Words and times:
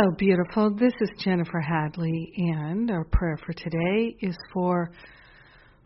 Hello, 0.00 0.14
beautiful. 0.16 0.70
This 0.76 0.92
is 1.00 1.10
Jennifer 1.24 1.60
Hadley, 1.60 2.32
and 2.36 2.88
our 2.88 3.02
prayer 3.10 3.36
for 3.44 3.52
today 3.52 4.14
is 4.20 4.36
for 4.52 4.92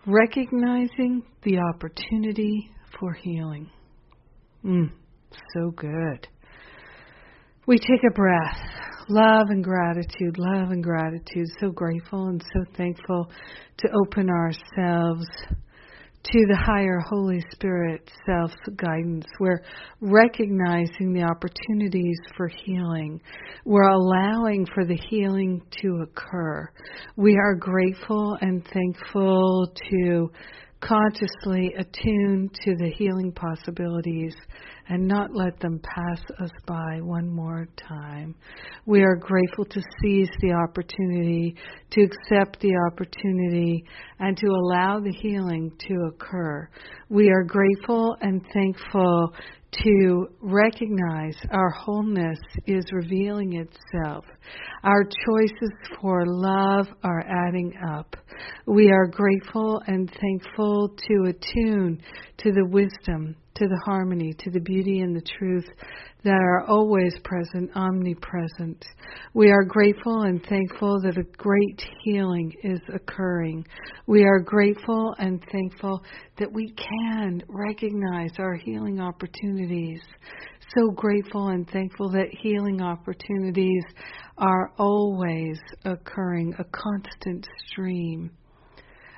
recognizing 0.05 1.23
the 1.45 1.57
opportunity 1.57 2.71
for 3.01 3.15
healing. 3.15 3.71
Mm, 4.63 4.91
so 5.55 5.71
good. 5.71 6.29
We 7.67 7.79
take 7.79 8.05
a 8.07 8.13
breath. 8.13 8.59
Love 9.09 9.47
and 9.49 9.65
gratitude, 9.65 10.37
love 10.37 10.73
and 10.73 10.85
gratitude. 10.85 11.47
So 11.59 11.71
grateful 11.71 12.27
and 12.27 12.45
so 12.53 12.65
thankful 12.77 13.31
to 13.79 13.89
open 14.05 14.29
ourselves 14.29 15.27
to 16.25 16.47
the 16.47 16.57
higher 16.57 17.01
Holy 17.01 17.45
Spirit 17.51 18.09
self 18.27 18.53
guidance. 18.77 19.27
We're 19.41 19.63
recognizing 20.01 21.13
the 21.13 21.25
opportunities 21.25 22.19
for 22.37 22.49
healing. 22.49 23.21
We're 23.65 23.91
allowing 23.91 24.67
for 24.75 24.85
the 24.85 24.99
healing 25.09 25.63
to 25.83 26.03
occur. 26.03 26.71
We 27.17 27.37
are 27.37 27.55
grateful 27.55 28.39
and 28.41 28.65
thankful 28.65 29.73
to 29.91 30.31
consciously 30.83 31.73
attune 31.79 32.51
to 32.65 32.75
the 32.77 32.91
healing 32.97 33.33
possibilities 33.33 34.35
and 34.89 35.07
not 35.07 35.35
let 35.35 35.59
them 35.61 35.81
pass 35.83 36.21
us 36.41 36.51
by 36.67 37.01
one 37.01 37.29
more 37.29 37.69
time. 37.77 38.35
We 38.85 39.03
are 39.03 39.15
grateful 39.15 39.65
to 39.65 39.81
seize 40.03 40.29
the 40.41 40.53
opportunity, 40.53 41.55
to 41.93 42.03
accept 42.03 42.61
the 42.61 42.75
opportunity, 42.91 43.85
and 44.19 44.37
to 44.37 44.47
allow 44.47 44.99
the 44.99 45.13
healing 45.13 45.71
to 45.89 45.95
occur. 46.13 46.69
We 47.09 47.31
are 47.31 47.45
grateful 47.45 48.17
and 48.21 48.43
thankful 48.53 49.35
to 49.73 50.29
recognize 50.41 51.37
our 51.51 51.71
wholeness 51.71 52.39
is 52.67 52.85
revealing 52.93 53.55
itself. 53.55 54.25
Our 54.85 55.05
choices 55.05 55.73
for 56.01 56.25
love 56.27 56.87
are 57.03 57.25
adding 57.27 57.75
up. 57.91 58.17
We 58.67 58.91
are 58.91 59.07
grateful 59.07 59.83
and 59.87 60.11
thankful 60.11 60.91
to 61.09 61.31
attune 61.31 62.03
to 62.39 62.53
the 62.53 62.67
wisdom 62.67 63.37
to 63.55 63.67
the 63.67 63.81
harmony, 63.85 64.35
to 64.39 64.51
the 64.51 64.61
beauty 64.61 65.01
and 65.01 65.15
the 65.15 65.27
truth 65.39 65.67
that 66.25 66.31
are 66.31 66.65
always 66.69 67.13
present, 67.25 67.71
omnipresent. 67.75 68.85
We 69.35 69.51
are 69.51 69.65
grateful 69.65 70.23
and 70.23 70.45
thankful 70.47 71.01
that 71.03 71.19
a 71.19 71.25
great 71.37 71.83
healing 72.05 72.53
is 72.63 72.81
occurring. 72.95 73.67
We 74.07 74.25
are 74.25 74.39
grateful 74.39 75.15
and 75.19 75.43
thankful 75.51 76.05
that 76.39 76.53
we 76.53 76.73
can 76.77 77.43
recognize 77.49 78.33
our 78.39 78.55
healing 78.55 79.01
opportunities. 79.01 80.01
So 80.77 80.91
grateful 80.91 81.49
and 81.49 81.69
thankful 81.69 82.11
that 82.13 82.29
healing 82.41 82.81
opportunities 82.81 83.85
are 84.39 84.73
always 84.79 85.59
occurring, 85.85 86.55
a 86.59 86.65
constant 86.65 87.47
stream 87.67 88.31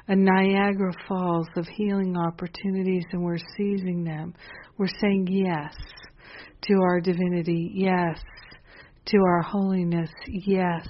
a 0.08 0.14
Niagara 0.14 0.92
Falls 1.08 1.48
of 1.56 1.66
healing 1.66 2.16
opportunities 2.16 3.04
and 3.12 3.22
we're 3.22 3.38
seizing 3.56 4.04
them. 4.04 4.34
We're 4.76 4.86
saying 5.00 5.28
yes 5.30 5.74
to 6.62 6.74
our 6.82 7.00
divinity, 7.00 7.70
yes 7.74 8.20
to 9.06 9.18
our 9.18 9.42
holiness, 9.42 10.10
yes 10.28 10.86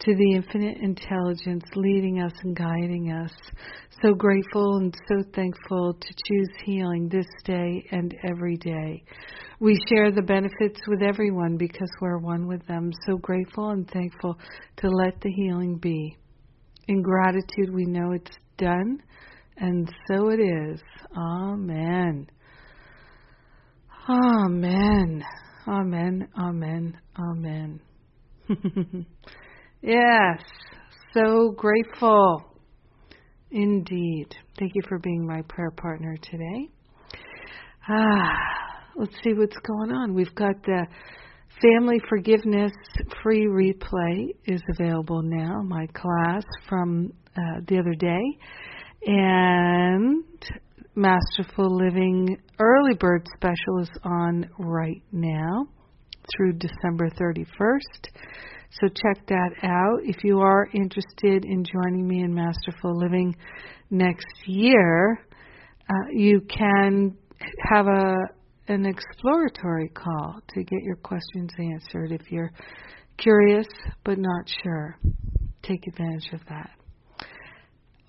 to 0.00 0.14
the 0.14 0.34
infinite 0.34 0.78
intelligence 0.78 1.64
leading 1.74 2.20
us 2.20 2.32
and 2.42 2.54
guiding 2.54 3.12
us. 3.12 3.32
So 4.02 4.14
grateful 4.14 4.76
and 4.76 4.94
so 5.08 5.24
thankful 5.34 5.94
to 5.94 6.08
choose 6.26 6.48
healing 6.64 7.08
this 7.08 7.26
day 7.44 7.84
and 7.90 8.14
every 8.30 8.56
day. 8.56 9.02
We 9.58 9.76
share 9.88 10.12
the 10.12 10.22
benefits 10.22 10.80
with 10.86 11.02
everyone 11.02 11.56
because 11.56 11.90
we're 12.00 12.18
one 12.18 12.46
with 12.46 12.64
them. 12.66 12.92
So 13.06 13.16
grateful 13.16 13.70
and 13.70 13.90
thankful 13.90 14.38
to 14.76 14.88
let 14.88 15.20
the 15.20 15.32
healing 15.32 15.78
be. 15.78 16.16
In 16.88 17.02
gratitude, 17.02 17.72
we 17.74 17.84
know 17.84 18.12
it's 18.12 18.36
done, 18.56 19.02
and 19.58 19.90
so 20.06 20.30
it 20.30 20.40
is. 20.40 20.80
Amen. 21.14 22.26
Amen. 24.08 25.22
Amen. 25.68 26.28
Amen. 26.38 26.98
Amen. 27.18 27.80
yes, 29.82 30.40
so 31.12 31.50
grateful. 31.54 32.42
Indeed. 33.50 34.28
Thank 34.58 34.72
you 34.74 34.80
for 34.88 34.98
being 34.98 35.26
my 35.26 35.42
prayer 35.42 35.70
partner 35.70 36.16
today. 36.22 36.70
Ah, 37.86 38.32
let's 38.96 39.14
see 39.22 39.34
what's 39.34 39.56
going 39.58 39.92
on. 39.92 40.14
We've 40.14 40.34
got 40.34 40.62
the 40.64 40.86
Family 41.62 42.00
Forgiveness 42.08 42.72
free 43.22 43.46
replay 43.46 44.28
is 44.44 44.62
available 44.70 45.22
now, 45.22 45.60
my 45.62 45.86
class 45.88 46.44
from 46.68 47.12
uh, 47.36 47.60
the 47.66 47.78
other 47.78 47.94
day. 47.94 48.22
And 49.06 50.24
Masterful 50.94 51.76
Living 51.76 52.36
Early 52.60 52.94
Bird 52.94 53.26
Special 53.36 53.80
is 53.80 53.90
on 54.04 54.48
right 54.58 55.02
now 55.10 55.66
through 56.36 56.52
December 56.54 57.08
31st. 57.10 58.08
So 58.80 58.88
check 58.88 59.26
that 59.28 59.50
out. 59.62 60.00
If 60.04 60.22
you 60.24 60.40
are 60.40 60.68
interested 60.74 61.44
in 61.44 61.64
joining 61.64 62.06
me 62.06 62.22
in 62.22 62.34
Masterful 62.34 62.96
Living 62.96 63.34
next 63.90 64.26
year, 64.46 65.24
uh, 65.88 66.08
you 66.12 66.40
can 66.42 67.16
have 67.70 67.86
a 67.86 68.14
an 68.68 68.86
exploratory 68.86 69.88
call 69.90 70.40
to 70.54 70.62
get 70.62 70.82
your 70.82 70.96
questions 70.96 71.50
answered. 71.58 72.12
If 72.12 72.30
you're 72.30 72.52
curious 73.16 73.66
but 74.04 74.18
not 74.18 74.48
sure, 74.62 74.98
take 75.62 75.86
advantage 75.86 76.32
of 76.32 76.40
that. 76.48 76.70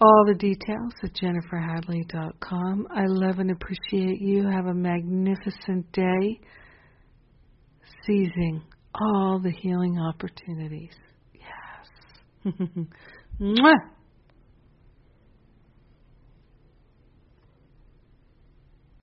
All 0.01 0.23
the 0.27 0.35
details 0.35 0.93
at 1.03 1.13
jenniferhadley.com. 1.13 2.87
I 2.89 3.03
love 3.05 3.39
and 3.39 3.51
appreciate 3.51 4.21
you. 4.21 4.47
Have 4.47 4.67
a 4.67 4.73
magnificent 4.73 5.91
day, 5.91 6.39
seizing 8.05 8.61
all 8.95 9.41
the 9.43 9.51
healing 9.51 9.99
opportunities. 9.99 10.93
Yes. 11.33 12.53
Mwah! 13.41 13.98